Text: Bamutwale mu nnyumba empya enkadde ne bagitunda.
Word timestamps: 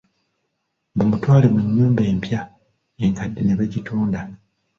Bamutwale 0.97 1.45
mu 1.53 1.59
nnyumba 1.65 2.01
empya 2.11 2.41
enkadde 3.03 3.41
ne 3.43 3.53
bagitunda. 3.59 4.19